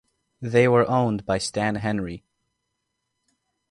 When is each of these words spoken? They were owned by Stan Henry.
They 0.41 0.67
were 0.67 0.89
owned 0.89 1.27
by 1.27 1.37
Stan 1.37 1.75
Henry. 1.75 2.23